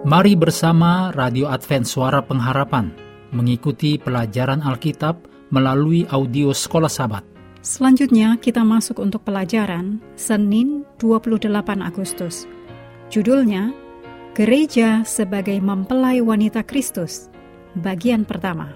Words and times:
Mari 0.00 0.32
bersama 0.32 1.12
Radio 1.12 1.52
Advent 1.52 1.84
Suara 1.84 2.24
Pengharapan 2.24 2.88
mengikuti 3.36 4.00
pelajaran 4.00 4.64
Alkitab 4.64 5.28
melalui 5.52 6.08
audio 6.08 6.56
Sekolah 6.56 6.88
Sabat. 6.88 7.20
Selanjutnya 7.60 8.40
kita 8.40 8.64
masuk 8.64 8.96
untuk 8.96 9.28
pelajaran 9.28 10.00
Senin 10.16 10.88
28 10.96 11.52
Agustus. 11.84 12.48
Judulnya 13.12 13.76
Gereja 14.32 15.04
sebagai 15.04 15.60
Mempelai 15.60 16.24
Wanita 16.24 16.64
Kristus. 16.64 17.28
Bagian 17.76 18.24
pertama. 18.24 18.72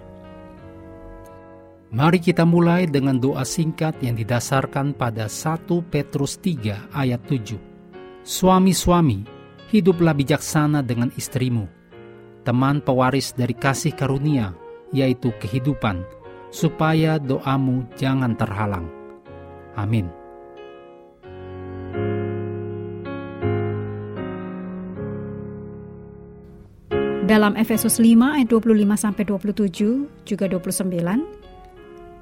Mari 1.88 2.20
kita 2.20 2.44
mulai 2.44 2.84
dengan 2.84 3.16
doa 3.16 3.48
singkat 3.48 3.96
yang 4.04 4.12
didasarkan 4.12 4.92
pada 4.92 5.24
1 5.32 5.72
Petrus 5.88 6.36
3 6.36 6.92
ayat 6.92 7.24
7. 7.24 7.56
Suami-suami, 8.28 9.33
hiduplah 9.70 10.16
bijaksana 10.16 10.84
dengan 10.84 11.12
istrimu, 11.14 11.68
teman 12.42 12.82
pewaris 12.82 13.32
dari 13.36 13.52
kasih 13.56 13.92
karunia, 13.96 14.52
yaitu 14.92 15.32
kehidupan, 15.40 16.04
supaya 16.52 17.16
doamu 17.20 17.86
jangan 17.96 18.36
terhalang. 18.36 18.88
Amin. 19.74 20.10
Dalam 27.24 27.56
Efesus 27.56 27.96
5 28.04 28.36
ayat 28.36 28.52
25 28.52 29.00
sampai 29.00 29.24
27 29.24 30.28
juga 30.28 30.44
29 30.44 31.44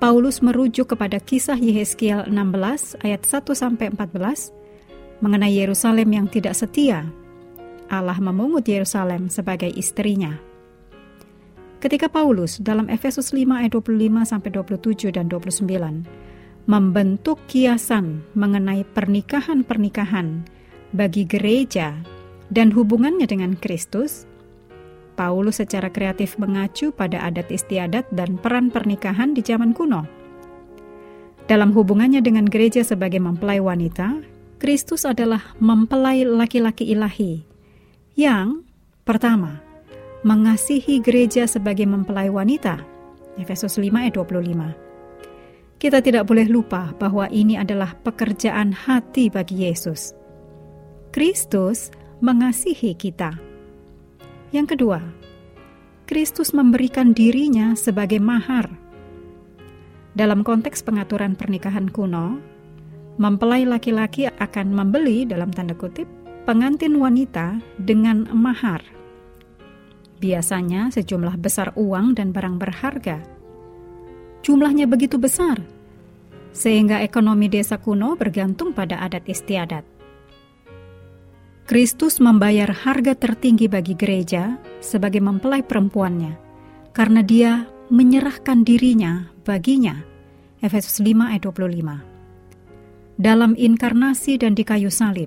Paulus 0.03 0.43
merujuk 0.43 0.95
kepada 0.95 1.23
kisah 1.23 1.55
Yehezkiel 1.55 2.27
16 2.27 3.07
ayat 3.07 3.23
1 3.23 3.55
sampai 3.55 3.95
14 3.95 4.51
mengenai 5.23 5.55
Yerusalem 5.55 6.11
yang 6.11 6.27
tidak 6.27 6.59
setia. 6.59 7.07
Allah 7.93 8.17
memungut 8.17 8.65
Yerusalem 8.65 9.29
sebagai 9.29 9.69
istrinya. 9.69 10.41
Ketika 11.77 12.09
Paulus 12.09 12.57
dalam 12.57 12.89
Efesus 12.89 13.37
5 13.37 13.53
ayat 13.53 13.77
25 13.77 14.25
sampai 14.25 14.49
27 14.49 15.13
dan 15.13 15.29
29 15.29 15.69
membentuk 16.65 17.37
kiasan 17.53 18.25
mengenai 18.33 18.89
pernikahan-pernikahan 18.97 20.49
bagi 20.97 21.29
gereja 21.29 21.93
dan 22.49 22.73
hubungannya 22.73 23.29
dengan 23.29 23.59
Kristus, 23.61 24.25
Paulus 25.13 25.61
secara 25.61 25.93
kreatif 25.93 26.41
mengacu 26.41 26.97
pada 26.97 27.21
adat 27.29 27.53
istiadat 27.53 28.09
dan 28.15 28.41
peran 28.41 28.73
pernikahan 28.73 29.37
di 29.37 29.45
zaman 29.45 29.77
kuno. 29.77 30.09
Dalam 31.45 31.75
hubungannya 31.77 32.25
dengan 32.25 32.49
gereja 32.49 32.81
sebagai 32.87 33.21
mempelai 33.21 33.61
wanita, 33.61 34.23
Kristus 34.63 35.03
adalah 35.05 35.53
mempelai 35.59 36.23
laki-laki 36.23 36.89
ilahi 36.95 37.52
yang 38.19 38.65
pertama, 39.07 39.63
mengasihi 40.23 41.01
gereja 41.01 41.49
sebagai 41.49 41.89
mempelai 41.89 42.29
wanita. 42.29 42.85
Efesus 43.41 43.81
5 43.81 43.89
ayat 43.97 44.15
25. 44.15 45.81
Kita 45.81 45.99
tidak 45.99 46.29
boleh 46.29 46.47
lupa 46.47 46.95
bahwa 46.95 47.27
ini 47.33 47.59
adalah 47.59 47.97
pekerjaan 48.05 48.71
hati 48.71 49.33
bagi 49.33 49.67
Yesus. 49.67 50.15
Kristus 51.11 51.91
mengasihi 52.23 52.95
kita 52.95 53.53
yang 54.53 54.69
kedua, 54.69 55.01
Kristus 56.05 56.53
memberikan 56.53 57.17
dirinya 57.17 57.73
sebagai 57.73 58.21
mahar. 58.21 58.69
Dalam 60.13 60.45
konteks 60.45 60.85
pengaturan 60.85 61.41
pernikahan 61.41 61.89
kuno, 61.89 62.37
mempelai 63.17 63.65
laki-laki 63.65 64.29
akan 64.29 64.77
membeli 64.77 65.25
dalam 65.25 65.49
tanda 65.49 65.73
kutip 65.73 66.05
pengantin 66.43 66.99
wanita 66.99 67.63
dengan 67.79 68.27
mahar. 68.35 68.83
Biasanya 70.23 70.95
sejumlah 70.95 71.39
besar 71.39 71.75
uang 71.75 72.15
dan 72.15 72.31
barang 72.31 72.57
berharga. 72.59 73.19
Jumlahnya 74.43 74.87
begitu 74.91 75.19
besar, 75.19 75.63
sehingga 76.55 77.03
ekonomi 77.03 77.47
desa 77.51 77.79
kuno 77.79 78.15
bergantung 78.15 78.75
pada 78.75 79.03
adat 79.03 79.27
istiadat. 79.27 79.83
Kristus 81.67 82.19
membayar 82.19 82.71
harga 82.71 83.15
tertinggi 83.15 83.71
bagi 83.71 83.95
gereja 83.95 84.59
sebagai 84.83 85.23
mempelai 85.23 85.63
perempuannya, 85.63 86.35
karena 86.91 87.23
dia 87.23 87.67
menyerahkan 87.91 88.67
dirinya 88.67 89.31
baginya. 89.47 90.03
Efesus 90.63 91.03
5 91.03 91.35
ayat 91.35 91.43
25. 91.43 93.19
Dalam 93.19 93.59
inkarnasi 93.59 94.39
dan 94.39 94.55
di 94.55 94.63
kayu 94.63 94.91
salib, 94.95 95.27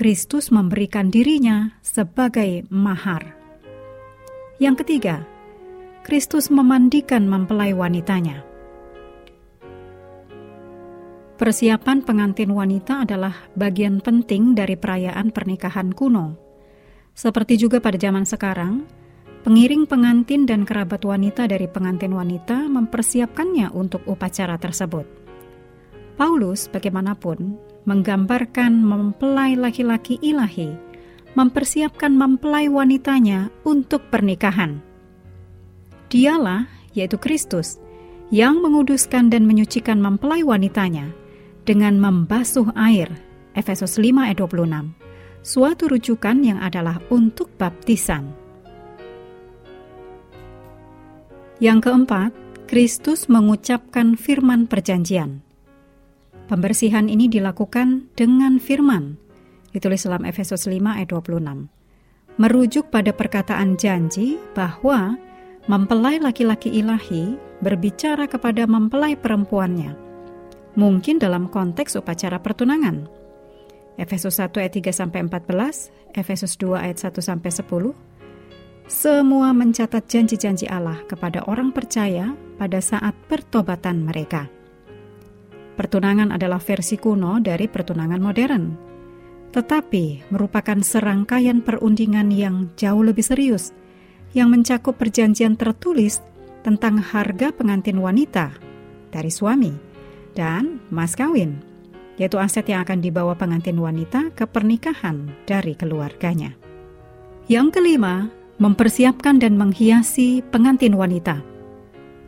Kristus 0.00 0.48
memberikan 0.48 1.12
dirinya 1.12 1.76
sebagai 1.84 2.64
mahar. 2.72 3.36
Yang 4.56 4.80
ketiga, 4.80 5.28
Kristus 6.08 6.48
memandikan 6.48 7.28
mempelai 7.28 7.76
wanitanya. 7.76 8.40
Persiapan 11.36 12.00
pengantin 12.00 12.48
wanita 12.48 13.04
adalah 13.04 13.44
bagian 13.52 14.00
penting 14.00 14.56
dari 14.56 14.72
perayaan 14.72 15.36
pernikahan 15.36 15.92
kuno. 15.92 16.32
Seperti 17.12 17.60
juga 17.60 17.84
pada 17.84 18.00
zaman 18.00 18.24
sekarang, 18.24 18.88
pengiring 19.44 19.84
pengantin 19.84 20.48
dan 20.48 20.64
kerabat 20.64 21.04
wanita 21.04 21.44
dari 21.44 21.68
pengantin 21.68 22.16
wanita 22.16 22.72
mempersiapkannya 22.72 23.68
untuk 23.76 24.00
upacara 24.08 24.56
tersebut. 24.56 25.04
Paulus, 26.16 26.72
bagaimanapun, 26.72 27.68
menggambarkan 27.88 28.80
mempelai 28.80 29.56
laki-laki 29.56 30.20
ilahi, 30.20 30.76
mempersiapkan 31.34 32.12
mempelai 32.12 32.68
wanitanya 32.68 33.48
untuk 33.64 34.08
pernikahan. 34.12 34.82
Dialah, 36.10 36.66
yaitu 36.92 37.16
Kristus, 37.16 37.78
yang 38.30 38.62
menguduskan 38.62 39.30
dan 39.30 39.46
menyucikan 39.46 39.98
mempelai 39.98 40.42
wanitanya 40.42 41.10
dengan 41.66 41.98
membasuh 41.98 42.70
air. 42.74 43.10
Efesus 43.54 43.98
5 43.98 44.30
ayat 44.30 44.38
26. 44.38 44.94
Suatu 45.42 45.90
rujukan 45.90 46.36
yang 46.44 46.58
adalah 46.62 47.02
untuk 47.10 47.50
baptisan. 47.58 48.30
Yang 51.58 51.78
keempat, 51.90 52.30
Kristus 52.70 53.26
mengucapkan 53.26 54.14
firman 54.14 54.70
perjanjian. 54.70 55.49
Pembersihan 56.50 57.06
ini 57.06 57.30
dilakukan 57.30 58.10
dengan 58.18 58.58
firman. 58.58 59.14
Ditulis 59.70 60.02
dalam 60.02 60.26
Efesus 60.26 60.66
5 60.66 60.82
ayat 60.82 61.06
26. 61.14 61.70
Merujuk 62.42 62.90
pada 62.90 63.14
perkataan 63.14 63.78
janji 63.78 64.34
bahwa 64.58 65.14
mempelai 65.70 66.18
laki-laki 66.18 66.74
ilahi 66.74 67.38
berbicara 67.62 68.26
kepada 68.26 68.66
mempelai 68.66 69.14
perempuannya 69.14 70.10
mungkin 70.74 71.18
dalam 71.18 71.46
konteks 71.50 71.98
upacara 71.98 72.38
pertunangan. 72.42 73.06
Efesus 74.00 74.38
1 74.42 74.50
ayat 74.58 74.74
3 74.74 74.90
sampai 74.90 75.20
14, 75.28 75.92
Efesus 76.16 76.56
2 76.58 76.78
ayat 76.78 76.98
1 76.98 77.20
sampai 77.20 77.50
10. 77.52 77.94
Semua 78.90 79.54
mencatat 79.54 80.02
janji-janji 80.10 80.66
Allah 80.66 80.98
kepada 81.06 81.46
orang 81.46 81.70
percaya 81.70 82.34
pada 82.58 82.82
saat 82.82 83.14
pertobatan 83.30 84.02
mereka. 84.02 84.50
Pertunangan 85.80 86.28
adalah 86.28 86.60
versi 86.60 87.00
kuno 87.00 87.40
dari 87.40 87.64
pertunangan 87.64 88.20
modern, 88.20 88.64
tetapi 89.48 90.28
merupakan 90.28 90.76
serangkaian 90.76 91.64
perundingan 91.64 92.28
yang 92.28 92.68
jauh 92.76 93.00
lebih 93.00 93.24
serius 93.24 93.72
yang 94.36 94.52
mencakup 94.52 95.00
perjanjian 95.00 95.56
tertulis 95.56 96.20
tentang 96.60 97.00
harga 97.00 97.48
pengantin 97.56 97.96
wanita 97.96 98.52
dari 99.08 99.32
suami 99.32 99.72
dan 100.36 100.84
mas 100.92 101.16
kawin, 101.16 101.56
yaitu 102.20 102.36
aset 102.36 102.68
yang 102.68 102.84
akan 102.84 103.00
dibawa 103.00 103.32
pengantin 103.32 103.80
wanita 103.80 104.36
ke 104.36 104.44
pernikahan 104.44 105.32
dari 105.48 105.72
keluarganya. 105.80 106.52
Yang 107.48 107.80
kelima, 107.80 108.28
mempersiapkan 108.60 109.40
dan 109.40 109.56
menghiasi 109.56 110.44
pengantin 110.52 110.92
wanita. 110.92 111.40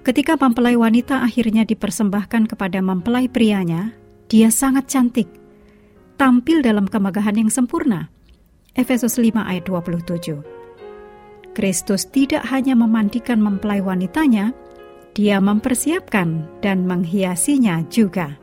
Ketika 0.03 0.35
mempelai 0.35 0.75
wanita 0.75 1.23
akhirnya 1.23 1.63
dipersembahkan 1.63 2.51
kepada 2.51 2.83
mempelai 2.83 3.31
prianya, 3.31 3.95
dia 4.27 4.51
sangat 4.51 4.91
cantik, 4.91 5.31
tampil 6.19 6.59
dalam 6.59 6.91
kemegahan 6.91 7.39
yang 7.39 7.51
sempurna. 7.55 8.11
Efesus 8.75 9.15
5 9.15 9.39
ayat 9.39 9.63
27. 9.63 10.43
Kristus 11.55 12.11
tidak 12.11 12.43
hanya 12.51 12.75
memandikan 12.75 13.39
mempelai 13.39 13.79
wanitanya, 13.79 14.51
dia 15.15 15.39
mempersiapkan 15.39 16.51
dan 16.59 16.83
menghiasinya 16.83 17.87
juga. 17.87 18.43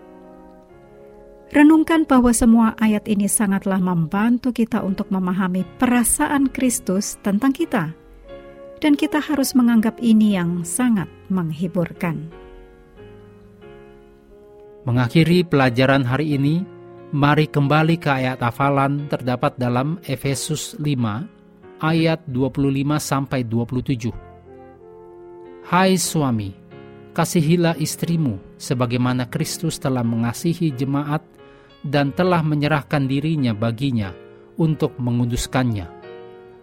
Renungkan 1.49 2.05
bahwa 2.05 2.29
semua 2.31 2.77
ayat 2.77 3.09
ini 3.09 3.25
sangatlah 3.27 3.81
membantu 3.81 4.55
kita 4.55 4.79
untuk 4.85 5.11
memahami 5.11 5.65
perasaan 5.81 6.47
Kristus 6.53 7.17
tentang 7.25 7.51
kita, 7.51 7.91
dan 8.79 8.95
kita 8.95 9.19
harus 9.19 9.51
menganggap 9.55 9.99
ini 9.99 10.39
yang 10.39 10.63
sangat 10.63 11.07
menghiburkan. 11.27 12.31
Mengakhiri 14.87 15.43
pelajaran 15.43 16.07
hari 16.07 16.39
ini, 16.39 16.63
mari 17.11 17.45
kembali 17.45 17.99
ke 17.99 18.09
ayat 18.09 18.39
hafalan 18.39 19.11
terdapat 19.11 19.59
dalam 19.59 19.99
Efesus 20.07 20.79
5 20.79 21.83
ayat 21.83 22.23
25 22.25 22.97
sampai 22.97 23.43
27. 23.43 24.15
Hai 25.69 25.99
suami, 25.99 26.55
kasihilah 27.11 27.75
istrimu 27.77 28.39
sebagaimana 28.55 29.27
Kristus 29.27 29.77
telah 29.77 30.01
mengasihi 30.01 30.71
jemaat 30.73 31.21
dan 31.83 32.15
telah 32.15 32.41
menyerahkan 32.41 33.05
dirinya 33.05 33.51
baginya 33.53 34.15
untuk 34.57 34.95
menguduskannya. 34.97 35.98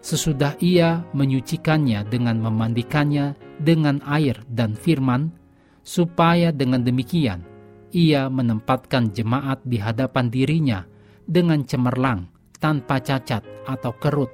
Sesudah 0.06 0.54
ia 0.62 1.02
menyucikannya 1.18 2.06
dengan 2.06 2.38
memandikannya 2.38 3.34
dengan 3.58 3.98
air 4.06 4.38
dan 4.46 4.78
firman, 4.78 5.34
supaya 5.82 6.54
dengan 6.54 6.86
demikian 6.86 7.42
ia 7.90 8.30
menempatkan 8.30 9.10
jemaat 9.10 9.66
di 9.66 9.82
hadapan 9.82 10.30
dirinya 10.30 10.86
dengan 11.26 11.66
cemerlang, 11.66 12.30
tanpa 12.62 13.02
cacat 13.02 13.42
atau 13.66 13.98
kerut, 13.98 14.30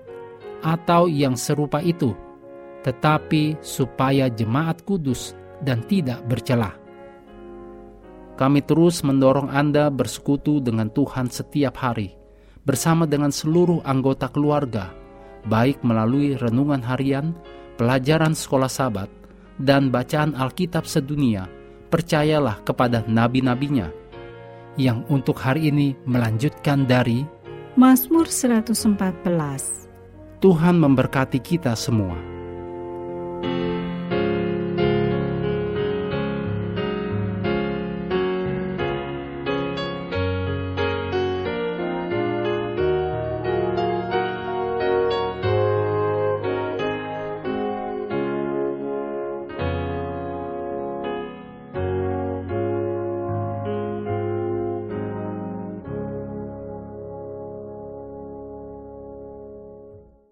atau 0.61 1.09
yang 1.09 1.41
serupa 1.41 1.81
itu, 1.81 2.13
tetapi 2.85 3.57
supaya 3.65 4.29
jemaat 4.29 4.85
kudus 4.85 5.33
dan 5.65 5.81
tidak 5.89 6.21
bercelah. 6.29 6.77
Kami 8.37 8.61
terus 8.61 9.01
mendorong 9.01 9.49
Anda 9.49 9.89
bersekutu 9.89 10.61
dengan 10.61 10.93
Tuhan 10.93 11.33
setiap 11.33 11.81
hari, 11.81 12.13
bersama 12.61 13.09
dengan 13.09 13.33
seluruh 13.33 13.81
anggota 13.89 14.29
keluarga, 14.29 15.01
baik 15.47 15.83
melalui 15.83 16.39
renungan 16.39 16.83
harian, 16.83 17.35
pelajaran 17.79 18.35
sekolah 18.35 18.71
sabat, 18.71 19.09
dan 19.59 19.91
bacaan 19.93 20.35
Alkitab 20.35 20.87
sedunia. 20.87 21.47
Percayalah 21.93 22.65
kepada 22.65 23.05
nabi-nabinya 23.05 23.93
yang 24.81 25.05
untuk 25.13 25.37
hari 25.37 25.69
ini 25.69 25.93
melanjutkan 26.09 26.89
dari 26.89 27.21
Mazmur 27.77 28.29
114. 28.29 28.89
Tuhan 30.41 30.77
memberkati 30.81 31.39
kita 31.41 31.77
semua. 31.77 32.32